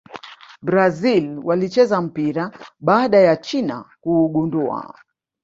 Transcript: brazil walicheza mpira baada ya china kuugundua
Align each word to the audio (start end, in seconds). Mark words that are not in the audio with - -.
brazil 0.67 1.39
walicheza 1.43 2.01
mpira 2.01 2.51
baada 2.79 3.19
ya 3.19 3.35
china 3.37 3.85
kuugundua 4.01 4.93